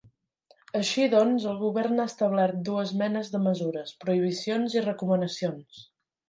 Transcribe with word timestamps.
Així 0.77 1.03
doncs, 1.13 1.43
el 1.51 1.59
govern 1.63 2.01
ha 2.03 2.07
establert 2.11 2.63
dues 2.69 2.95
menes 3.03 3.29
de 3.35 3.43
mesures: 3.49 3.93
prohibicions 4.07 4.79
i 4.79 4.85
recomanacions. 4.89 5.85